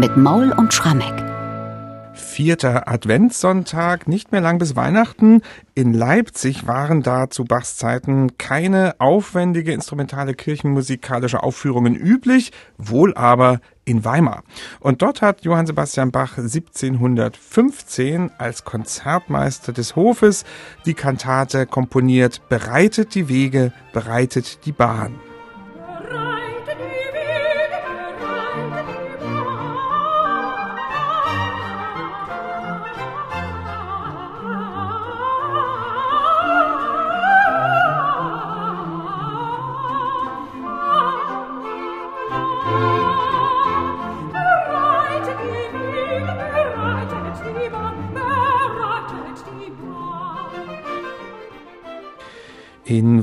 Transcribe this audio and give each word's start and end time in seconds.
mit 0.00 0.16
Maul 0.16 0.50
und 0.52 0.72
Schrammeck. 0.72 1.12
Vierter 2.14 2.88
Adventssonntag, 2.88 4.08
nicht 4.08 4.32
mehr 4.32 4.40
lang 4.40 4.58
bis 4.58 4.74
Weihnachten. 4.74 5.42
In 5.74 5.92
Leipzig 5.92 6.66
waren 6.66 7.02
da 7.02 7.28
zu 7.28 7.44
Bachs 7.44 7.76
Zeiten 7.76 8.38
keine 8.38 8.94
aufwendige 8.98 9.72
instrumentale 9.72 10.32
kirchenmusikalische 10.32 11.42
Aufführungen 11.42 11.94
üblich, 11.94 12.52
wohl 12.78 13.12
aber 13.14 13.60
in 13.84 14.02
Weimar. 14.02 14.42
Und 14.80 15.02
dort 15.02 15.20
hat 15.20 15.44
Johann 15.44 15.66
Sebastian 15.66 16.12
Bach 16.12 16.38
1715 16.38 18.30
als 18.38 18.64
Konzertmeister 18.64 19.74
des 19.74 19.96
Hofes 19.96 20.44
die 20.86 20.94
Kantate 20.94 21.66
komponiert 21.66 22.48
Bereitet 22.48 23.14
die 23.14 23.28
Wege, 23.28 23.74
bereitet 23.92 24.64
die 24.64 24.72
Bahn. 24.72 25.29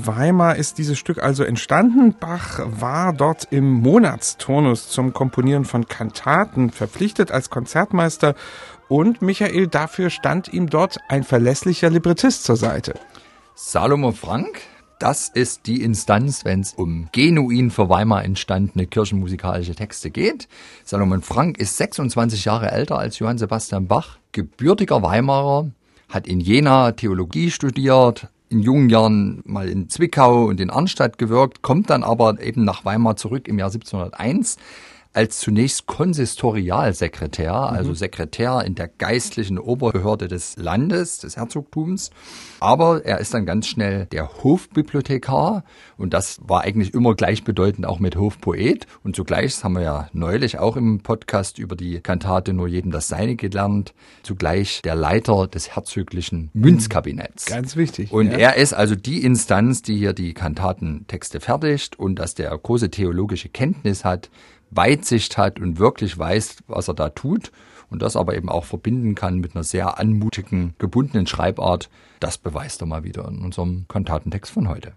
Weimar 0.07 0.55
ist 0.55 0.77
dieses 0.77 0.97
Stück 0.97 1.21
also 1.21 1.43
entstanden. 1.43 2.15
Bach 2.19 2.59
war 2.65 3.13
dort 3.13 3.49
im 3.51 3.69
Monatsturnus 3.69 4.89
zum 4.89 5.13
Komponieren 5.13 5.65
von 5.65 5.87
Kantaten 5.87 6.71
verpflichtet 6.71 7.31
als 7.31 7.49
Konzertmeister 7.49 8.33
und 8.87 9.21
Michael, 9.21 9.67
dafür 9.67 10.09
stand 10.09 10.53
ihm 10.53 10.69
dort 10.69 10.97
ein 11.09 11.23
verlässlicher 11.23 11.89
Librettist 11.89 12.45
zur 12.45 12.55
Seite. 12.55 12.93
Salomon 13.53 14.13
Frank, 14.13 14.61
das 14.99 15.29
ist 15.29 15.67
die 15.67 15.83
Instanz, 15.83 16.45
wenn 16.45 16.61
es 16.61 16.73
um 16.73 17.09
genuin 17.11 17.69
für 17.69 17.89
Weimar 17.89 18.23
entstandene 18.23 18.87
kirchenmusikalische 18.87 19.75
Texte 19.75 20.09
geht. 20.09 20.47
Salomon 20.85 21.21
Frank 21.21 21.57
ist 21.57 21.77
26 21.77 22.45
Jahre 22.45 22.71
älter 22.71 22.97
als 22.97 23.19
Johann 23.19 23.37
Sebastian 23.37 23.87
Bach, 23.87 24.17
gebürtiger 24.31 25.03
Weimarer, 25.03 25.69
hat 26.09 26.25
in 26.25 26.39
Jena 26.39 26.93
Theologie 26.93 27.51
studiert, 27.51 28.29
in 28.49 28.59
jungen 28.59 28.89
Jahren 28.89 29.41
mal 29.45 29.67
in 29.67 29.89
Zwickau 29.89 30.45
und 30.45 30.59
in 30.59 30.69
Arnstadt 30.69 31.17
gewirkt, 31.17 31.61
kommt 31.61 31.89
dann 31.89 32.03
aber 32.03 32.41
eben 32.41 32.63
nach 32.63 32.85
Weimar 32.85 33.15
zurück 33.15 33.47
im 33.47 33.59
Jahr 33.59 33.69
1701 33.69 34.57
als 35.17 35.39
zunächst 35.39 35.87
Konsistorialsekretär, 35.87 37.51
also 37.51 37.89
mhm. 37.89 37.95
Sekretär 37.95 38.63
in 38.63 38.75
der 38.75 38.87
geistlichen 38.87 39.57
Oberbehörde 39.57 40.27
des 40.27 40.55
Landes, 40.57 41.17
des 41.17 41.37
Herzogtums. 41.37 42.11
Aber 42.59 43.03
er 43.03 43.17
ist 43.17 43.33
dann 43.33 43.47
ganz 43.47 43.65
schnell 43.65 44.05
der 44.05 44.43
Hofbibliothekar 44.43 45.63
und 45.97 46.13
das 46.13 46.39
war 46.43 46.61
eigentlich 46.61 46.93
immer 46.93 47.15
gleichbedeutend 47.15 47.87
auch 47.87 47.99
mit 47.99 48.15
Hofpoet. 48.15 48.85
Und 49.03 49.15
zugleich, 49.15 49.55
das 49.55 49.63
haben 49.63 49.73
wir 49.73 49.81
ja 49.81 50.09
neulich 50.13 50.59
auch 50.59 50.77
im 50.77 50.99
Podcast 50.99 51.57
über 51.57 51.75
die 51.75 51.99
Kantate 51.99 52.53
Nur 52.53 52.67
jedem 52.67 52.91
das 52.91 53.07
Seine 53.07 53.35
gelernt, 53.35 53.95
zugleich 54.21 54.83
der 54.83 54.93
Leiter 54.93 55.47
des 55.47 55.75
herzoglichen 55.75 56.51
Münzkabinetts. 56.53 57.47
Ganz 57.47 57.75
wichtig. 57.75 58.11
Und 58.11 58.27
ja. 58.27 58.37
er 58.37 58.57
ist 58.57 58.73
also 58.73 58.93
die 58.93 59.23
Instanz, 59.23 59.81
die 59.81 59.97
hier 59.97 60.13
die 60.13 60.35
Kantatentexte 60.35 61.39
fertigt 61.39 61.97
und 61.97 62.19
dass 62.19 62.35
der 62.35 62.55
große 62.55 62.91
theologische 62.91 63.49
Kenntnis 63.49 64.05
hat, 64.05 64.29
Weitsicht 64.71 65.37
hat 65.37 65.59
und 65.59 65.79
wirklich 65.79 66.17
weiß, 66.17 66.57
was 66.67 66.87
er 66.87 66.93
da 66.93 67.09
tut 67.09 67.51
und 67.89 68.01
das 68.01 68.15
aber 68.15 68.35
eben 68.35 68.49
auch 68.49 68.65
verbinden 68.65 69.15
kann 69.15 69.39
mit 69.39 69.55
einer 69.55 69.63
sehr 69.63 69.99
anmutigen, 69.99 70.75
gebundenen 70.77 71.27
Schreibart, 71.27 71.89
das 72.19 72.37
beweist 72.37 72.81
er 72.81 72.87
mal 72.87 73.03
wieder 73.03 73.27
in 73.27 73.39
unserem 73.39 73.85
Kantatentext 73.87 74.51
von 74.51 74.67
heute. 74.67 74.93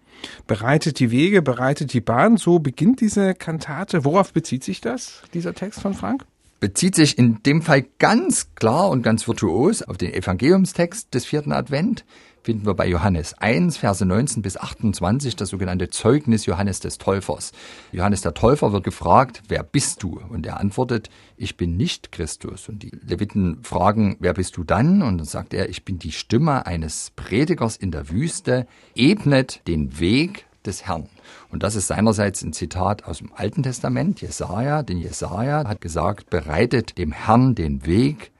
Bereitet 0.46 0.98
die 0.98 1.10
Wege, 1.10 1.42
bereitet 1.42 1.92
die 1.92 2.00
Bahn, 2.00 2.36
so 2.36 2.58
beginnt 2.58 3.00
diese 3.00 3.34
Kantate. 3.34 4.04
Worauf 4.04 4.32
bezieht 4.32 4.64
sich 4.64 4.80
das, 4.80 5.22
dieser 5.34 5.54
Text 5.54 5.80
von 5.80 5.94
Frank? 5.94 6.24
bezieht 6.60 6.94
sich 6.94 7.18
in 7.18 7.42
dem 7.42 7.62
Fall 7.62 7.86
ganz 7.98 8.54
klar 8.54 8.90
und 8.90 9.02
ganz 9.02 9.26
virtuos 9.26 9.82
auf 9.82 9.96
den 9.96 10.12
Evangeliumstext 10.12 11.12
des 11.14 11.24
vierten 11.24 11.52
Advent, 11.52 12.04
finden 12.42 12.66
wir 12.66 12.74
bei 12.74 12.86
Johannes 12.86 13.34
1, 13.34 13.76
Verse 13.76 14.04
19 14.04 14.42
bis 14.42 14.56
28, 14.56 15.36
das 15.36 15.50
sogenannte 15.50 15.88
Zeugnis 15.88 16.46
Johannes 16.46 16.80
des 16.80 16.98
Täufers. 16.98 17.52
Johannes 17.92 18.22
der 18.22 18.34
Täufer 18.34 18.72
wird 18.72 18.84
gefragt, 18.84 19.42
wer 19.48 19.62
bist 19.62 20.02
du? 20.02 20.20
Und 20.28 20.46
er 20.46 20.60
antwortet, 20.60 21.10
ich 21.36 21.56
bin 21.56 21.76
nicht 21.76 22.12
Christus. 22.12 22.68
Und 22.68 22.82
die 22.82 22.92
Leviten 23.06 23.62
fragen, 23.62 24.16
wer 24.20 24.34
bist 24.34 24.56
du 24.56 24.64
dann? 24.64 25.02
Und 25.02 25.18
dann 25.18 25.26
sagt 25.26 25.54
er, 25.54 25.68
ich 25.68 25.84
bin 25.84 25.98
die 25.98 26.12
Stimme 26.12 26.66
eines 26.66 27.12
Predigers 27.16 27.76
in 27.76 27.90
der 27.90 28.08
Wüste, 28.08 28.66
ebnet 28.94 29.66
den 29.66 29.98
Weg 30.00 30.46
des 30.64 30.86
Herrn. 30.86 31.08
Und 31.50 31.62
das 31.62 31.74
ist 31.74 31.86
seinerseits 31.86 32.42
ein 32.42 32.52
Zitat 32.52 33.04
aus 33.04 33.18
dem 33.18 33.32
Alten 33.34 33.62
Testament, 33.62 34.20
Jesaja, 34.20 34.82
denn 34.82 34.98
Jesaja 34.98 35.66
hat 35.66 35.80
gesagt, 35.80 36.30
bereitet 36.30 36.98
dem 36.98 37.12
Herrn 37.12 37.54
den 37.54 37.86
Weg, 37.86 38.32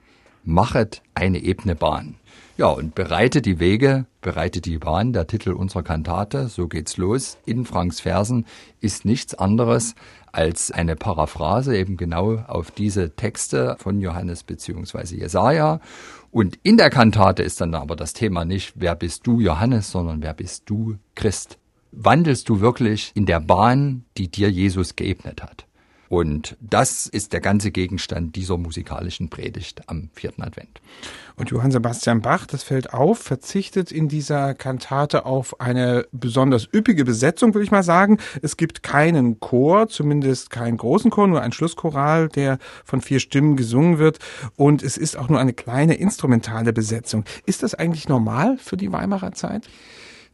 machet 0.44 1.02
eine 1.14 1.38
ebene 1.38 1.74
Bahn. 1.74 2.16
Ja, 2.56 2.66
und 2.66 2.94
bereite 2.94 3.40
die 3.40 3.58
Wege, 3.58 4.04
bereite 4.20 4.60
die 4.60 4.76
Bahn, 4.76 5.14
der 5.14 5.26
Titel 5.26 5.52
unserer 5.52 5.82
Kantate, 5.82 6.48
so 6.48 6.68
geht's 6.68 6.98
los, 6.98 7.38
in 7.46 7.64
Franks 7.64 8.00
Versen, 8.00 8.44
ist 8.80 9.06
nichts 9.06 9.34
anderes 9.34 9.94
als 10.30 10.70
eine 10.70 10.94
Paraphrase 10.94 11.76
eben 11.76 11.96
genau 11.96 12.34
auf 12.46 12.70
diese 12.70 13.16
Texte 13.16 13.76
von 13.78 14.00
Johannes 14.00 14.42
beziehungsweise 14.42 15.16
Jesaja. 15.16 15.80
Und 16.30 16.58
in 16.62 16.76
der 16.76 16.90
Kantate 16.90 17.42
ist 17.42 17.62
dann 17.62 17.74
aber 17.74 17.96
das 17.96 18.12
Thema 18.12 18.44
nicht, 18.44 18.74
wer 18.76 18.94
bist 18.94 19.26
du 19.26 19.40
Johannes, 19.40 19.90
sondern 19.90 20.22
wer 20.22 20.34
bist 20.34 20.64
du 20.66 20.96
Christ. 21.14 21.56
Wandelst 21.92 22.48
du 22.48 22.60
wirklich 22.60 23.10
in 23.14 23.24
der 23.24 23.40
Bahn, 23.40 24.04
die 24.18 24.30
dir 24.30 24.50
Jesus 24.50 24.96
geebnet 24.96 25.42
hat? 25.42 25.66
Und 26.10 26.56
das 26.60 27.06
ist 27.06 27.32
der 27.32 27.38
ganze 27.40 27.70
Gegenstand 27.70 28.34
dieser 28.34 28.58
musikalischen 28.58 29.30
Predigt 29.30 29.88
am 29.88 30.10
vierten 30.12 30.42
Advent. 30.42 30.80
Und 31.36 31.50
Johann 31.50 31.70
Sebastian 31.70 32.20
Bach, 32.20 32.46
das 32.46 32.64
fällt 32.64 32.92
auf, 32.92 33.20
verzichtet 33.20 33.92
in 33.92 34.08
dieser 34.08 34.54
Kantate 34.54 35.24
auf 35.24 35.60
eine 35.60 36.06
besonders 36.10 36.68
üppige 36.74 37.04
Besetzung, 37.04 37.54
würde 37.54 37.62
ich 37.64 37.70
mal 37.70 37.84
sagen. 37.84 38.18
Es 38.42 38.56
gibt 38.56 38.82
keinen 38.82 39.38
Chor, 39.38 39.86
zumindest 39.86 40.50
keinen 40.50 40.78
großen 40.78 41.12
Chor, 41.12 41.28
nur 41.28 41.42
ein 41.42 41.52
Schlusschoral, 41.52 42.28
der 42.28 42.58
von 42.84 43.00
vier 43.00 43.20
Stimmen 43.20 43.54
gesungen 43.54 43.98
wird. 43.98 44.18
Und 44.56 44.82
es 44.82 44.96
ist 44.96 45.16
auch 45.16 45.28
nur 45.28 45.38
eine 45.38 45.52
kleine 45.52 45.94
instrumentale 45.94 46.72
Besetzung. 46.72 47.22
Ist 47.46 47.62
das 47.62 47.76
eigentlich 47.76 48.08
normal 48.08 48.58
für 48.58 48.76
die 48.76 48.90
Weimarer 48.90 49.30
Zeit? 49.30 49.68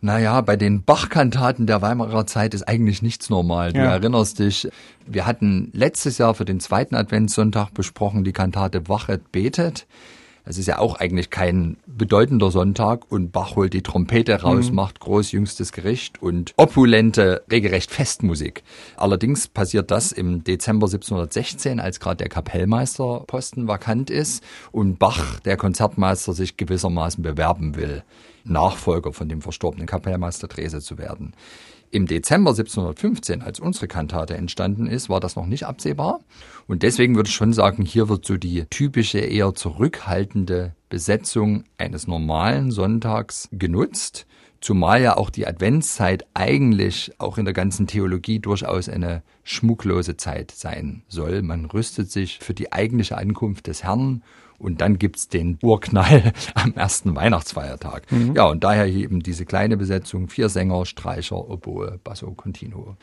Naja, 0.00 0.40
bei 0.42 0.56
den 0.56 0.82
Bach-Kantaten 0.82 1.66
der 1.66 1.82
Weimarer 1.82 2.26
Zeit 2.26 2.54
ist 2.54 2.68
eigentlich 2.68 3.02
nichts 3.02 3.30
normal. 3.30 3.72
Du 3.72 3.80
ja. 3.80 3.92
erinnerst 3.92 4.38
dich, 4.38 4.68
wir 5.06 5.26
hatten 5.26 5.70
letztes 5.72 6.18
Jahr 6.18 6.34
für 6.34 6.44
den 6.44 6.60
zweiten 6.60 6.94
Adventssonntag 6.94 7.72
besprochen 7.72 8.22
die 8.22 8.32
Kantate 8.32 8.88
Wachet 8.88 9.32
betet. 9.32 9.86
Es 10.48 10.58
ist 10.58 10.66
ja 10.66 10.78
auch 10.78 10.94
eigentlich 10.94 11.30
kein 11.30 11.76
bedeutender 11.88 12.52
Sonntag 12.52 13.10
und 13.10 13.32
Bach 13.32 13.56
holt 13.56 13.72
die 13.72 13.82
Trompete 13.82 14.42
raus, 14.42 14.70
mhm. 14.70 14.76
macht 14.76 15.00
groß 15.00 15.32
jüngstes 15.32 15.72
Gericht 15.72 16.22
und 16.22 16.54
opulente, 16.56 17.42
regelrecht 17.50 17.90
Festmusik. 17.90 18.62
Allerdings 18.96 19.48
passiert 19.48 19.90
das 19.90 20.12
im 20.12 20.44
Dezember 20.44 20.86
1716, 20.86 21.80
als 21.80 21.98
gerade 21.98 22.18
der 22.18 22.28
Kapellmeisterposten 22.28 23.66
vakant 23.66 24.08
ist 24.08 24.44
und 24.70 25.00
Bach, 25.00 25.40
der 25.40 25.56
Konzertmeister, 25.56 26.32
sich 26.32 26.56
gewissermaßen 26.56 27.24
bewerben 27.24 27.74
will. 27.74 28.04
Nachfolger 28.44 29.12
von 29.12 29.28
dem 29.28 29.42
verstorbenen 29.42 29.88
Kapellmeister 29.88 30.46
Drese 30.46 30.80
zu 30.80 30.96
werden. 30.96 31.32
Im 31.96 32.04
Dezember 32.04 32.50
1715, 32.50 33.40
als 33.40 33.58
unsere 33.58 33.88
Kantate 33.88 34.36
entstanden 34.36 34.86
ist, 34.86 35.08
war 35.08 35.18
das 35.18 35.34
noch 35.34 35.46
nicht 35.46 35.64
absehbar. 35.64 36.20
Und 36.66 36.82
deswegen 36.82 37.16
würde 37.16 37.30
ich 37.30 37.34
schon 37.34 37.54
sagen, 37.54 37.86
hier 37.86 38.10
wird 38.10 38.26
so 38.26 38.36
die 38.36 38.66
typische, 38.66 39.20
eher 39.20 39.54
zurückhaltende 39.54 40.74
Besetzung 40.90 41.64
eines 41.78 42.06
normalen 42.06 42.70
Sonntags 42.70 43.48
genutzt. 43.50 44.26
Zumal 44.60 45.00
ja 45.00 45.16
auch 45.16 45.30
die 45.30 45.46
Adventszeit 45.46 46.26
eigentlich 46.34 47.12
auch 47.16 47.38
in 47.38 47.46
der 47.46 47.54
ganzen 47.54 47.86
Theologie 47.86 48.40
durchaus 48.40 48.90
eine 48.90 49.22
schmucklose 49.42 50.18
Zeit 50.18 50.50
sein 50.50 51.02
soll. 51.08 51.40
Man 51.40 51.64
rüstet 51.64 52.10
sich 52.10 52.40
für 52.40 52.52
die 52.52 52.74
eigentliche 52.74 53.16
Ankunft 53.16 53.68
des 53.68 53.84
Herrn 53.84 54.22
und 54.58 54.80
dann 54.80 54.98
gibt's 54.98 55.28
den 55.28 55.58
Urknall 55.62 56.32
am 56.54 56.74
ersten 56.74 57.14
Weihnachtsfeiertag. 57.14 58.10
Mhm. 58.10 58.34
Ja, 58.34 58.46
und 58.46 58.64
daher 58.64 58.86
eben 58.86 59.20
diese 59.20 59.44
kleine 59.44 59.76
Besetzung, 59.76 60.28
vier 60.28 60.48
Sänger, 60.48 60.86
Streicher, 60.86 61.48
Oboe, 61.48 61.98
Basso, 62.02 62.30
Continuo. 62.32 62.96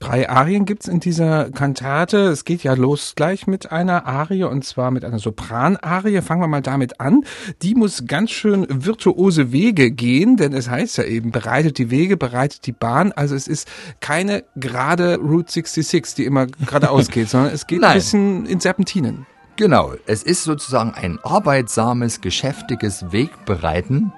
Drei 0.00 0.28
Arien 0.28 0.66
gibt's 0.66 0.86
in 0.86 1.00
dieser 1.00 1.50
Kantate. 1.50 2.26
Es 2.28 2.44
geht 2.44 2.62
ja 2.62 2.74
los 2.74 3.14
gleich 3.16 3.46
mit 3.46 3.72
einer 3.72 4.04
Arie 4.04 4.44
und 4.44 4.62
zwar 4.62 4.90
mit 4.90 5.02
einer 5.02 5.18
Sopranarie. 5.18 6.20
Fangen 6.20 6.42
wir 6.42 6.46
mal 6.46 6.60
damit 6.60 7.00
an. 7.00 7.24
Die 7.62 7.74
muss 7.74 8.04
ganz 8.06 8.30
schön 8.30 8.66
virtuose 8.68 9.50
Wege 9.50 9.90
gehen, 9.90 10.36
denn 10.36 10.52
es 10.52 10.68
heißt 10.68 10.98
ja 10.98 11.04
eben, 11.04 11.30
bereitet 11.30 11.78
die 11.78 11.90
Wege, 11.90 12.18
bereitet 12.18 12.66
die 12.66 12.72
Bahn. 12.72 13.12
Also 13.12 13.34
es 13.34 13.48
ist 13.48 13.66
keine 14.00 14.44
gerade 14.56 15.16
Route 15.16 15.50
66, 15.50 16.16
die 16.16 16.24
immer 16.24 16.48
geradeaus 16.48 17.08
geht, 17.10 17.30
sondern 17.30 17.54
es 17.54 17.66
geht 17.66 17.82
ein 17.82 17.94
bisschen 17.94 18.44
in 18.44 18.60
Serpentinen. 18.60 19.26
Genau, 19.56 19.92
es 20.06 20.24
ist 20.24 20.42
sozusagen 20.42 20.94
ein 20.94 21.20
arbeitsames, 21.22 22.20
geschäftiges 22.20 23.12
Wegbereiten 23.12 24.12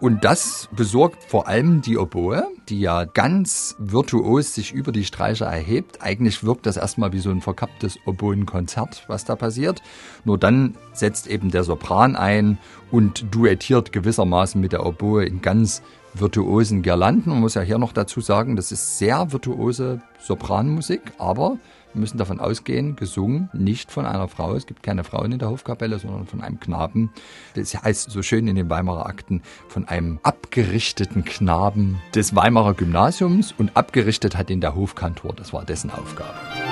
und 0.00 0.24
das 0.24 0.68
besorgt 0.72 1.22
vor 1.22 1.46
allem 1.46 1.80
die 1.80 1.96
Oboe, 1.96 2.48
die 2.68 2.80
ja 2.80 3.04
ganz 3.04 3.76
virtuos 3.78 4.52
sich 4.52 4.72
über 4.72 4.90
die 4.90 5.04
Streicher 5.04 5.46
erhebt. 5.46 6.02
Eigentlich 6.02 6.42
wirkt 6.42 6.66
das 6.66 6.76
erstmal 6.76 7.12
wie 7.12 7.20
so 7.20 7.30
ein 7.30 7.40
verkapptes 7.40 7.98
Oboenkonzert, 8.04 9.04
was 9.06 9.24
da 9.24 9.36
passiert. 9.36 9.80
Nur 10.24 10.38
dann 10.38 10.74
setzt 10.92 11.28
eben 11.28 11.52
der 11.52 11.62
Sopran 11.62 12.16
ein 12.16 12.58
und 12.90 13.32
duettiert 13.32 13.92
gewissermaßen 13.92 14.60
mit 14.60 14.72
der 14.72 14.84
Oboe 14.84 15.24
in 15.24 15.40
ganz 15.40 15.82
virtuosen 16.14 16.82
Girlanden. 16.82 17.30
Man 17.30 17.40
muss 17.40 17.54
ja 17.54 17.62
hier 17.62 17.78
noch 17.78 17.92
dazu 17.92 18.20
sagen, 18.20 18.56
das 18.56 18.72
ist 18.72 18.98
sehr 18.98 19.30
virtuose 19.30 20.00
Sopranmusik, 20.18 21.12
aber 21.18 21.58
wir 21.92 22.00
müssen 22.00 22.18
davon 22.18 22.40
ausgehen, 22.40 22.96
gesungen 22.96 23.48
nicht 23.52 23.90
von 23.90 24.06
einer 24.06 24.28
Frau. 24.28 24.54
Es 24.54 24.66
gibt 24.66 24.82
keine 24.82 25.04
Frauen 25.04 25.32
in 25.32 25.38
der 25.38 25.50
Hofkapelle, 25.50 25.98
sondern 25.98 26.26
von 26.26 26.40
einem 26.40 26.60
Knaben. 26.60 27.10
Das 27.54 27.74
heißt 27.74 28.10
so 28.10 28.22
schön 28.22 28.46
in 28.46 28.56
den 28.56 28.70
Weimarer 28.70 29.06
Akten 29.06 29.42
von 29.68 29.88
einem 29.88 30.20
abgerichteten 30.22 31.24
Knaben 31.24 32.00
des 32.14 32.34
Weimarer 32.34 32.74
Gymnasiums 32.74 33.54
und 33.56 33.76
abgerichtet 33.76 34.36
hat 34.36 34.50
ihn 34.50 34.60
der 34.60 34.74
Hofkantor. 34.74 35.34
Das 35.34 35.52
war 35.52 35.64
dessen 35.64 35.90
Aufgabe. 35.90 36.69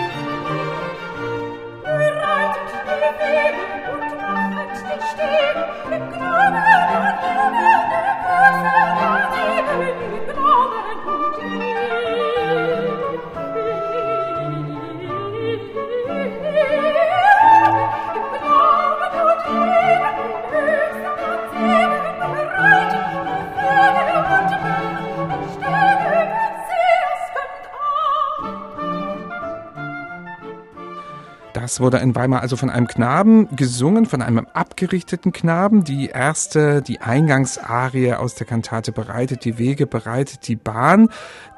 Das 31.78 31.84
wurde 31.84 31.98
in 31.98 32.16
Weimar 32.16 32.40
also 32.40 32.56
von 32.56 32.70
einem 32.70 32.88
Knaben 32.88 33.54
gesungen, 33.54 34.06
von 34.06 34.20
einem 34.20 34.48
abgerichteten 34.52 35.30
Knaben. 35.30 35.84
Die 35.84 36.08
erste, 36.08 36.82
die 36.82 37.00
Eingangsarie 37.00 38.14
aus 38.14 38.34
der 38.34 38.48
Kantate 38.48 38.90
bereitet 38.90 39.44
die 39.44 39.58
Wege, 39.58 39.86
bereitet 39.86 40.48
die 40.48 40.56
Bahn. 40.56 41.08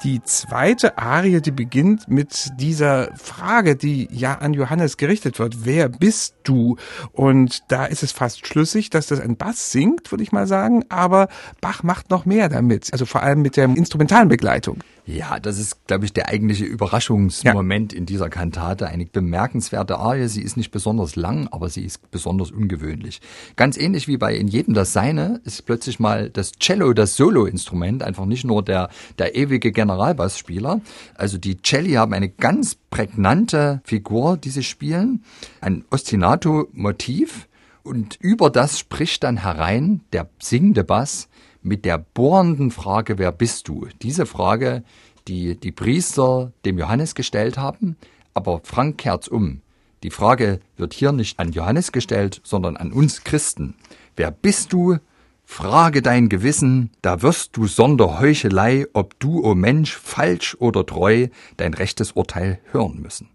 Die 0.04 0.22
zweite 0.22 0.98
Arie, 0.98 1.40
die 1.40 1.52
beginnt 1.52 2.08
mit 2.08 2.50
dieser 2.58 3.16
Frage, 3.16 3.76
die 3.76 4.08
ja 4.12 4.34
an 4.34 4.52
Johannes 4.52 4.98
gerichtet 4.98 5.38
wird. 5.38 5.64
Wer 5.64 5.88
bist 5.88 6.34
du? 6.42 6.76
Und 7.12 7.62
da 7.68 7.86
ist 7.86 8.02
es 8.02 8.12
fast 8.12 8.46
schlüssig, 8.46 8.90
dass 8.90 9.06
das 9.06 9.20
ein 9.20 9.38
Bass 9.38 9.72
singt, 9.72 10.12
würde 10.12 10.22
ich 10.22 10.32
mal 10.32 10.46
sagen. 10.46 10.84
Aber 10.90 11.28
Bach 11.62 11.82
macht 11.82 12.10
noch 12.10 12.26
mehr 12.26 12.50
damit. 12.50 12.92
Also 12.92 13.06
vor 13.06 13.22
allem 13.22 13.40
mit 13.40 13.56
der 13.56 13.64
instrumentalen 13.64 14.28
Begleitung. 14.28 14.80
Ja, 15.06 15.40
das 15.40 15.58
ist, 15.58 15.86
glaube 15.86 16.04
ich, 16.04 16.12
der 16.12 16.28
eigentliche 16.28 16.64
Überraschungsmoment 16.64 17.92
ja. 17.92 17.98
in 17.98 18.06
dieser 18.06 18.28
Kantate. 18.28 18.86
Eine 18.86 19.06
bemerkenswerte 19.06 19.98
Arie. 19.98 20.28
Sie 20.28 20.42
ist 20.42 20.56
nicht 20.56 20.70
besonders 20.70 21.16
lang, 21.16 21.48
aber 21.50 21.68
sie 21.68 21.84
ist 21.84 22.10
besonders 22.10 22.50
ungewöhnlich. 22.50 23.20
Ganz 23.56 23.76
ähnlich 23.76 24.08
wie 24.08 24.16
bei 24.16 24.34
In 24.34 24.48
jedem 24.48 24.74
das 24.74 24.92
Seine 24.92 25.40
ist 25.44 25.66
plötzlich 25.66 25.98
mal 25.98 26.30
das 26.30 26.52
Cello 26.52 26.92
das 26.92 27.16
Solo-Instrument, 27.16 28.02
einfach 28.02 28.26
nicht 28.26 28.44
nur 28.44 28.62
der, 28.62 28.90
der 29.18 29.34
ewige 29.34 29.72
Generalbassspieler. 29.72 30.80
Also 31.14 31.38
die 31.38 31.58
Celli 31.62 31.92
haben 31.92 32.12
eine 32.12 32.28
ganz 32.28 32.74
prägnante 32.74 33.80
Figur, 33.84 34.36
die 34.36 34.50
sie 34.50 34.62
spielen. 34.62 35.24
Ein 35.60 35.84
Ostinato-Motiv. 35.90 37.48
Und 37.82 38.16
über 38.20 38.50
das 38.50 38.78
spricht 38.78 39.24
dann 39.24 39.38
herein 39.38 40.02
der 40.12 40.28
singende 40.38 40.84
Bass 40.84 41.28
mit 41.62 41.84
der 41.84 41.98
bohrenden 41.98 42.70
Frage, 42.70 43.18
wer 43.18 43.32
bist 43.32 43.68
du? 43.68 43.86
Diese 44.02 44.26
Frage, 44.26 44.82
die 45.28 45.56
die 45.56 45.72
Priester 45.72 46.52
dem 46.64 46.78
Johannes 46.78 47.14
gestellt 47.14 47.58
haben, 47.58 47.96
aber 48.34 48.60
Frank 48.64 48.98
kehrt's 48.98 49.28
um. 49.28 49.60
Die 50.02 50.10
Frage 50.10 50.60
wird 50.76 50.94
hier 50.94 51.12
nicht 51.12 51.38
an 51.38 51.52
Johannes 51.52 51.92
gestellt, 51.92 52.40
sondern 52.42 52.76
an 52.76 52.92
uns 52.92 53.24
Christen. 53.24 53.74
Wer 54.16 54.30
bist 54.30 54.72
du? 54.72 54.96
Frage 55.44 56.00
dein 56.00 56.28
Gewissen, 56.28 56.90
da 57.02 57.22
wirst 57.22 57.56
du 57.56 57.66
sonder 57.66 58.20
Heuchelei, 58.20 58.86
ob 58.92 59.18
du, 59.18 59.40
o 59.40 59.50
oh 59.50 59.54
Mensch, 59.56 59.96
falsch 59.96 60.56
oder 60.60 60.86
treu, 60.86 61.26
dein 61.56 61.74
rechtes 61.74 62.12
Urteil 62.12 62.60
hören 62.70 63.02
müssen. 63.02 63.28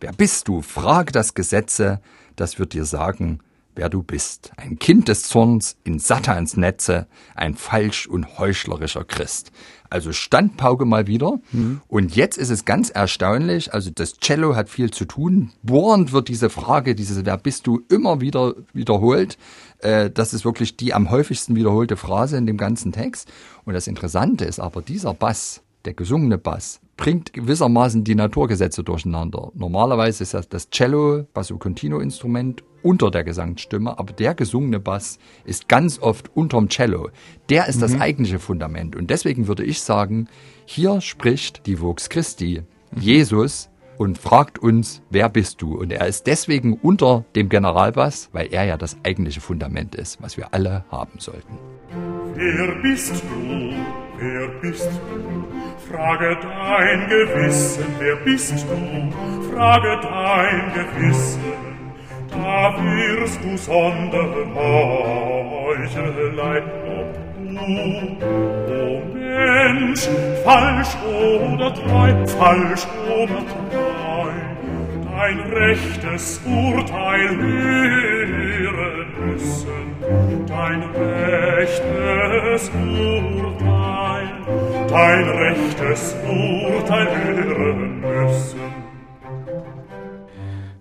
Wer 0.00 0.12
bist 0.12 0.46
du? 0.46 0.62
Frage 0.62 1.10
das 1.10 1.34
Gesetze, 1.34 2.00
das 2.36 2.60
wird 2.60 2.74
dir 2.74 2.84
sagen, 2.84 3.40
wer 3.78 3.88
du 3.88 4.02
bist. 4.02 4.50
Ein 4.56 4.78
Kind 4.78 5.08
des 5.08 5.22
Zorns 5.22 5.76
in 5.84 6.00
Satans 6.00 6.56
Netze, 6.56 7.06
ein 7.34 7.54
falsch 7.54 8.06
und 8.08 8.38
heuchlerischer 8.38 9.04
Christ. 9.04 9.52
Also 9.88 10.12
Standpauke 10.12 10.84
mal 10.84 11.06
wieder. 11.06 11.38
Mhm. 11.52 11.80
Und 11.86 12.14
jetzt 12.14 12.36
ist 12.36 12.50
es 12.50 12.64
ganz 12.64 12.90
erstaunlich, 12.90 13.72
also 13.72 13.90
das 13.90 14.18
Cello 14.18 14.56
hat 14.56 14.68
viel 14.68 14.90
zu 14.90 15.04
tun. 15.04 15.52
Bohrend 15.62 16.12
wird 16.12 16.28
diese 16.28 16.50
Frage, 16.50 16.94
dieses 16.94 17.24
Wer 17.24 17.38
bist 17.38 17.66
du, 17.66 17.80
immer 17.88 18.20
wieder 18.20 18.54
wiederholt. 18.74 19.38
Äh, 19.78 20.10
das 20.10 20.34
ist 20.34 20.44
wirklich 20.44 20.76
die 20.76 20.92
am 20.92 21.10
häufigsten 21.10 21.54
wiederholte 21.54 21.96
Phrase 21.96 22.36
in 22.36 22.46
dem 22.46 22.58
ganzen 22.58 22.92
Text. 22.92 23.32
Und 23.64 23.74
das 23.74 23.86
Interessante 23.86 24.44
ist 24.44 24.58
aber, 24.58 24.82
dieser 24.82 25.14
Bass, 25.14 25.62
der 25.84 25.94
gesungene 25.94 26.36
Bass, 26.36 26.80
bringt 26.98 27.32
gewissermaßen 27.32 28.04
die 28.04 28.16
Naturgesetze 28.16 28.84
durcheinander. 28.84 29.50
Normalerweise 29.54 30.24
ist 30.24 30.34
das, 30.34 30.48
das 30.50 30.68
Cello, 30.68 31.24
Basso 31.32 31.56
Continuo 31.56 32.00
Instrument 32.00 32.62
unter 32.82 33.10
der 33.10 33.24
Gesangsstimme, 33.24 33.98
aber 33.98 34.12
der 34.12 34.34
gesungene 34.34 34.80
Bass 34.80 35.18
ist 35.44 35.68
ganz 35.68 35.98
oft 36.00 36.36
unterm 36.36 36.68
Cello. 36.68 37.08
Der 37.48 37.68
ist 37.68 37.76
mhm. 37.76 37.80
das 37.80 38.00
eigentliche 38.00 38.38
Fundament. 38.38 38.96
Und 38.96 39.10
deswegen 39.10 39.46
würde 39.46 39.64
ich 39.64 39.80
sagen, 39.80 40.28
hier 40.66 41.00
spricht 41.00 41.66
die 41.66 41.80
Vox 41.80 42.10
Christi, 42.10 42.62
mhm. 42.90 43.00
Jesus, 43.00 43.70
und 43.96 44.18
fragt 44.18 44.58
uns, 44.58 45.02
wer 45.10 45.28
bist 45.28 45.62
du? 45.62 45.76
Und 45.76 45.92
er 45.92 46.06
ist 46.06 46.26
deswegen 46.26 46.74
unter 46.74 47.24
dem 47.34 47.48
Generalbass, 47.48 48.28
weil 48.32 48.48
er 48.52 48.64
ja 48.64 48.76
das 48.76 48.96
eigentliche 49.04 49.40
Fundament 49.40 49.94
ist, 49.94 50.20
was 50.20 50.36
wir 50.36 50.52
alle 50.52 50.84
haben 50.90 51.18
sollten. 51.18 51.58
Wer 52.34 52.80
bist 52.82 53.14
du? 53.22 54.07
wer 54.18 54.48
bist 54.60 54.90
du? 54.90 55.90
Frage 55.90 56.36
dein 56.42 57.08
Gewissen, 57.08 57.84
wer 57.98 58.16
bist 58.16 58.52
du? 58.52 59.52
Frage 59.52 60.00
dein 60.02 60.72
Gewissen, 60.74 61.40
da 62.30 62.74
wirst 62.82 63.42
du 63.42 63.56
sondere 63.56 64.46
Heuchelei, 65.68 66.62
ob 66.86 67.14
du, 67.38 67.66
o 68.74 69.02
Mensch, 69.14 70.08
falsch 70.44 70.96
oder 71.04 71.72
treu, 71.74 72.26
falsch 72.38 72.86
oder 73.06 73.40
treu, 73.70 74.32
dein 75.04 75.38
rechtes 75.52 76.40
Urteil 76.44 77.36
hören 77.36 79.08
müssen, 79.26 80.46
dein 80.46 80.82
rechtes 80.82 82.70
Urteil. 82.74 83.77
Dein 84.88 85.28
rechtes 85.28 86.16
Urteil 86.24 87.06
hören 87.24 88.00
müssen 88.00 88.68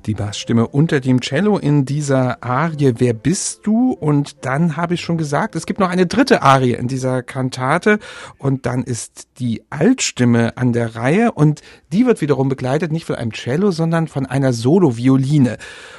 die 0.07 0.13
Bassstimme 0.13 0.67
unter 0.67 1.01
dem 1.01 1.19
Cello 1.19 1.57
in 1.57 1.83
dieser 1.83 2.41
Arie 2.41 2.93
Wer 2.97 3.13
bist 3.13 3.67
du? 3.67 3.91
Und 3.91 4.45
dann 4.45 4.77
habe 4.77 4.93
ich 4.93 5.01
schon 5.01 5.17
gesagt, 5.17 5.55
es 5.55 5.65
gibt 5.65 5.79
noch 5.79 5.89
eine 5.89 6.07
dritte 6.07 6.41
Arie 6.41 6.73
in 6.73 6.87
dieser 6.87 7.21
Kantate 7.21 7.99
und 8.37 8.65
dann 8.65 8.83
ist 8.83 9.27
die 9.37 9.63
Altstimme 9.69 10.55
an 10.55 10.71
der 10.71 10.95
Reihe 10.95 11.33
und 11.33 11.61
die 11.91 12.05
wird 12.05 12.21
wiederum 12.21 12.47
begleitet 12.47 12.91
nicht 12.91 13.05
von 13.05 13.17
einem 13.17 13.33
Cello, 13.33 13.71
sondern 13.71 14.07
von 14.07 14.25
einer 14.25 14.53
Solo-Violine. 14.53 15.57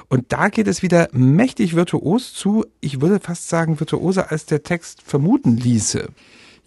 Und 0.09 0.33
da 0.33 0.49
geht 0.49 0.69
es 0.69 0.83
wieder 0.83 1.09
mächtig 1.13 1.77
virtuos 1.77 2.33
zu. 2.33 2.65
Ich 2.81 3.03
würde 3.03 3.21
fast 3.21 3.49
sagen 3.51 3.79
virtuoser 3.79 4.33
als 4.33 4.47
der 4.47 4.63
Text 4.63 5.03
vermuten 5.03 5.59
ließe. 5.59 6.09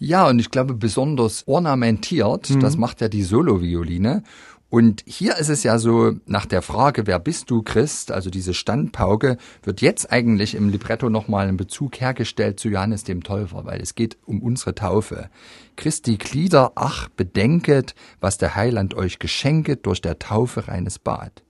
Ja, 0.04 0.26
und 0.28 0.40
ich 0.40 0.50
glaube 0.50 0.74
besonders 0.74 1.46
ornamentiert, 1.46 2.50
mhm. 2.50 2.58
das 2.58 2.76
macht 2.76 3.00
ja 3.00 3.08
die 3.08 3.22
Solo-Violine. 3.22 4.24
Und 4.68 5.04
hier 5.06 5.36
ist 5.36 5.48
es 5.48 5.62
ja 5.62 5.78
so, 5.78 6.14
nach 6.26 6.44
der 6.44 6.60
Frage, 6.60 7.06
wer 7.06 7.20
bist 7.20 7.50
du 7.50 7.62
Christ, 7.62 8.10
also 8.10 8.28
diese 8.28 8.52
Standpauke, 8.52 9.36
wird 9.62 9.80
jetzt 9.80 10.10
eigentlich 10.10 10.56
im 10.56 10.70
Libretto 10.70 11.08
nochmal 11.08 11.46
ein 11.46 11.56
Bezug 11.56 12.00
hergestellt 12.00 12.58
zu 12.58 12.68
Johannes 12.68 13.04
dem 13.04 13.22
Täufer, 13.22 13.64
weil 13.64 13.80
es 13.80 13.94
geht 13.94 14.18
um 14.26 14.42
unsere 14.42 14.74
Taufe. 14.74 15.30
Christi 15.76 16.16
Glieder, 16.16 16.72
ach, 16.74 17.08
bedenket, 17.10 17.94
was 18.20 18.38
der 18.38 18.56
Heiland 18.56 18.94
euch 18.94 19.20
geschenket 19.20 19.86
durch 19.86 20.00
der 20.00 20.18
Taufe 20.18 20.66
reines 20.66 20.98
Bad. 20.98 21.44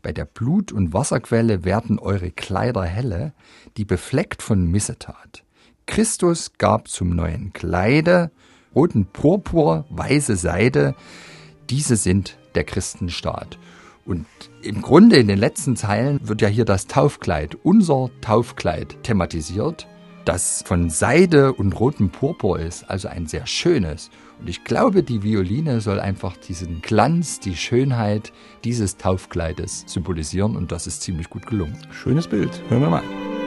Bei 0.00 0.12
der 0.12 0.24
Blut- 0.24 0.72
und 0.72 0.94
Wasserquelle 0.94 1.64
werden 1.64 1.98
eure 1.98 2.30
Kleider 2.30 2.84
helle, 2.84 3.34
die 3.76 3.84
befleckt 3.84 4.40
von 4.40 4.70
Missetat. 4.70 5.44
Christus 5.92 6.52
gab 6.56 6.88
zum 6.88 7.10
neuen 7.10 7.52
Kleide 7.52 8.30
roten 8.74 9.04
Purpur, 9.04 9.84
weiße 9.90 10.36
Seide, 10.36 10.94
diese 11.68 11.96
sind 11.96 12.38
der 12.54 12.64
Christenstaat. 12.64 13.58
Und 14.06 14.24
im 14.62 14.80
Grunde 14.80 15.16
in 15.16 15.28
den 15.28 15.38
letzten 15.38 15.76
Zeilen 15.76 16.18
wird 16.26 16.40
ja 16.40 16.48
hier 16.48 16.64
das 16.64 16.86
Taufkleid, 16.86 17.58
unser 17.62 18.08
Taufkleid 18.22 19.02
thematisiert, 19.02 19.86
das 20.24 20.64
von 20.66 20.88
Seide 20.88 21.52
und 21.52 21.78
rotem 21.78 22.08
Purpur 22.08 22.58
ist, 22.58 22.88
also 22.88 23.08
ein 23.08 23.26
sehr 23.26 23.46
schönes. 23.46 24.08
Und 24.40 24.48
ich 24.48 24.64
glaube, 24.64 25.02
die 25.02 25.22
Violine 25.22 25.82
soll 25.82 26.00
einfach 26.00 26.38
diesen 26.38 26.80
Glanz, 26.80 27.38
die 27.38 27.54
Schönheit 27.54 28.32
dieses 28.64 28.96
Taufkleides 28.96 29.84
symbolisieren 29.86 30.56
und 30.56 30.72
das 30.72 30.86
ist 30.86 31.02
ziemlich 31.02 31.28
gut 31.28 31.46
gelungen. 31.46 31.76
Schönes 31.90 32.28
Bild. 32.28 32.62
Hören 32.70 32.80
wir 32.80 32.88
mal. 32.88 33.41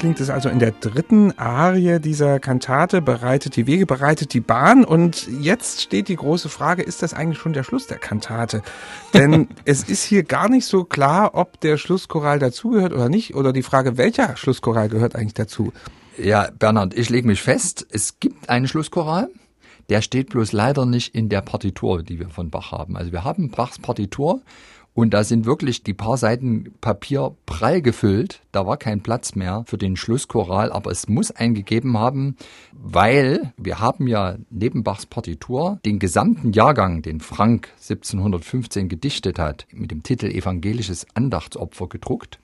Klingt 0.00 0.18
es 0.18 0.30
also 0.30 0.48
in 0.48 0.58
der 0.58 0.72
dritten 0.72 1.38
Arie 1.38 2.00
dieser 2.00 2.40
Kantate, 2.40 3.02
bereitet 3.02 3.56
die 3.56 3.66
Wege, 3.66 3.84
bereitet 3.84 4.32
die 4.32 4.40
Bahn. 4.40 4.82
Und 4.82 5.28
jetzt 5.28 5.82
steht 5.82 6.08
die 6.08 6.16
große 6.16 6.48
Frage, 6.48 6.82
ist 6.82 7.02
das 7.02 7.12
eigentlich 7.12 7.38
schon 7.38 7.52
der 7.52 7.64
Schluss 7.64 7.86
der 7.86 7.98
Kantate? 7.98 8.62
Denn 9.14 9.48
es 9.66 9.84
ist 9.84 10.02
hier 10.02 10.22
gar 10.22 10.48
nicht 10.48 10.64
so 10.64 10.84
klar, 10.84 11.34
ob 11.34 11.60
der 11.60 11.76
Schlusschoral 11.76 12.38
dazugehört 12.38 12.94
oder 12.94 13.10
nicht. 13.10 13.34
Oder 13.34 13.52
die 13.52 13.62
Frage, 13.62 13.98
welcher 13.98 14.38
Schlusschoral 14.38 14.88
gehört 14.88 15.16
eigentlich 15.16 15.34
dazu? 15.34 15.70
Ja, 16.16 16.48
Bernhard, 16.58 16.94
ich 16.94 17.10
lege 17.10 17.26
mich 17.26 17.42
fest, 17.42 17.86
es 17.90 18.18
gibt 18.18 18.48
einen 18.48 18.68
Schlusschoral. 18.68 19.28
Der 19.90 20.00
steht 20.00 20.30
bloß 20.30 20.52
leider 20.52 20.86
nicht 20.86 21.14
in 21.14 21.28
der 21.28 21.42
Partitur, 21.42 22.02
die 22.02 22.18
wir 22.18 22.30
von 22.30 22.48
Bach 22.48 22.72
haben. 22.72 22.96
Also 22.96 23.12
wir 23.12 23.24
haben 23.24 23.50
Bachs 23.50 23.78
Partitur 23.78 24.40
und 25.00 25.14
da 25.14 25.24
sind 25.24 25.46
wirklich 25.46 25.82
die 25.82 25.94
paar 25.94 26.18
Seiten 26.18 26.74
Papier 26.82 27.34
prall 27.46 27.80
gefüllt. 27.80 28.42
Da 28.52 28.66
war 28.66 28.76
kein 28.76 29.02
Platz 29.02 29.34
mehr 29.34 29.64
für 29.66 29.78
den 29.78 29.96
Schlusschoral, 29.96 30.70
aber 30.70 30.90
es 30.90 31.08
muss 31.08 31.30
einen 31.30 31.54
gegeben 31.54 31.96
haben, 31.96 32.36
weil 32.72 33.54
wir 33.56 33.80
haben 33.80 34.06
ja 34.06 34.36
neben 34.50 34.84
Bachs 34.84 35.06
Partitur 35.06 35.80
den 35.86 36.00
gesamten 36.00 36.52
Jahrgang, 36.52 37.00
den 37.00 37.20
Frank 37.20 37.68
1715 37.76 38.90
gedichtet 38.90 39.38
hat, 39.38 39.66
mit 39.72 39.90
dem 39.90 40.02
Titel 40.02 40.26
Evangelisches 40.26 41.06
Andachtsopfer 41.14 41.88
gedruckt. 41.88 42.38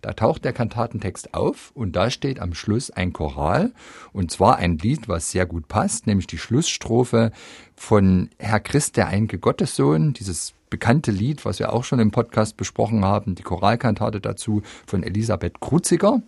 Da 0.00 0.14
taucht 0.14 0.44
der 0.44 0.52
Kantatentext 0.52 1.34
auf 1.34 1.72
und 1.74 1.94
da 1.94 2.10
steht 2.10 2.40
am 2.40 2.54
Schluss 2.54 2.90
ein 2.90 3.12
Choral 3.12 3.72
und 4.12 4.30
zwar 4.30 4.56
ein 4.56 4.78
Lied, 4.78 5.08
was 5.08 5.30
sehr 5.30 5.46
gut 5.46 5.68
passt, 5.68 6.06
nämlich 6.06 6.26
die 6.26 6.38
Schlussstrophe 6.38 7.32
von 7.76 8.30
Herr 8.38 8.60
Christ, 8.60 8.96
der 8.96 9.08
einge 9.08 9.38
Gottessohn, 9.38 10.14
dieses 10.14 10.54
bekannte 10.70 11.10
Lied, 11.10 11.44
was 11.44 11.58
wir 11.58 11.72
auch 11.72 11.84
schon 11.84 11.98
im 11.98 12.12
Podcast 12.12 12.56
besprochen 12.56 13.04
haben, 13.04 13.34
die 13.34 13.42
Choralkantate 13.42 14.20
dazu 14.20 14.62
von 14.86 15.02
Elisabeth 15.02 15.60
Kruziger. 15.60 16.22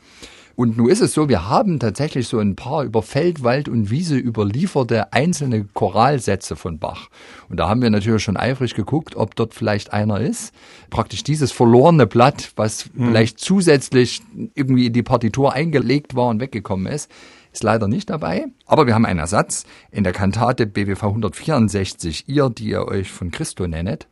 Und 0.57 0.77
nun 0.77 0.91
ist 0.91 1.01
es 1.01 1.15
so, 1.15 1.29
wir 1.29 1.49
haben 1.49 1.79
tatsächlich 1.79 2.29
so 2.29 2.39
ein 2.39 2.57
paar 2.57 2.85
über 2.85 3.03
Feld, 3.03 3.43
Wald 3.43 3.69
und 3.69 3.91
Wiese 3.91 4.17
überlieferte 4.17 5.13
einzelne 5.13 5.65
Choralsätze 5.73 6.57
von 6.57 6.79
Bach. 6.79 7.09
Und 7.49 7.59
da 7.59 7.69
haben 7.69 7.83
wir 7.83 7.91
natürlich 7.91 8.23
schon 8.23 8.37
eifrig 8.37 8.75
geguckt, 8.75 9.17
ob 9.17 9.35
dort 9.35 9.55
vielleicht 9.55 9.93
einer 9.93 10.21
ist. 10.21 10.53
Praktisch 10.91 11.25
dieses 11.25 11.53
verlorene 11.53 12.07
Blatt, 12.07 12.53
was 12.57 12.85
hm. 12.85 13.09
vielleicht 13.09 13.39
zusätzlich 13.39 14.21
irgendwie 14.55 14.87
in 14.87 14.93
die 14.93 15.03
Partitur 15.03 15.53
eingelegt 15.53 16.15
war 16.15 16.29
und 16.29 16.41
weggekommen 16.41 16.87
ist 16.93 17.11
ist 17.53 17.63
leider 17.63 17.87
nicht 17.87 18.11
dabei. 18.11 18.47
Aber 18.67 18.87
wir 18.87 18.95
haben 18.95 19.05
einen 19.05 19.19
Ersatz 19.19 19.65
in 19.91 20.05
der 20.05 20.13
Kantate 20.13 20.67
BWV 20.67 21.03
164, 21.03 22.25
ihr, 22.27 22.49
die 22.49 22.71
ihr 22.71 22.89
euch 22.89 23.11
von 23.11 23.31
Christo 23.31 23.67
nennet. 23.67 24.09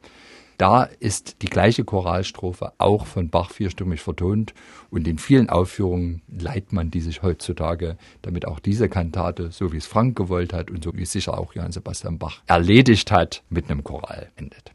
Da 0.60 0.82
ist 0.82 1.40
die 1.40 1.48
gleiche 1.48 1.84
Choralstrophe 1.84 2.74
auch 2.76 3.06
von 3.06 3.30
Bach 3.30 3.50
vierstimmig 3.50 4.02
vertont 4.02 4.52
und 4.90 5.08
in 5.08 5.16
vielen 5.16 5.48
Aufführungen 5.48 6.20
leiht 6.28 6.74
man 6.74 6.90
die 6.90 7.00
sich 7.00 7.22
heutzutage, 7.22 7.96
damit 8.20 8.46
auch 8.46 8.60
diese 8.60 8.90
Kantate, 8.90 9.52
so 9.52 9.72
wie 9.72 9.78
es 9.78 9.86
Frank 9.86 10.18
gewollt 10.18 10.52
hat 10.52 10.70
und 10.70 10.84
so 10.84 10.92
wie 10.94 11.04
es 11.04 11.12
sicher 11.12 11.38
auch 11.38 11.54
Johann 11.54 11.72
Sebastian 11.72 12.18
Bach 12.18 12.42
erledigt 12.46 13.10
hat, 13.10 13.42
mit 13.48 13.70
einem 13.70 13.82
Choral 13.82 14.28
endet. 14.36 14.74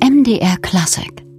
MDR 0.00 0.58
Classic 0.58 1.31